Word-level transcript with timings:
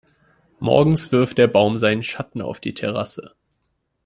Morgens 0.57 1.11
wirft 1.11 1.37
der 1.37 1.45
Baum 1.45 1.77
seinen 1.77 2.01
Schatten 2.01 2.41
auf 2.41 2.59
die 2.59 2.73
Terrasse. 2.73 3.35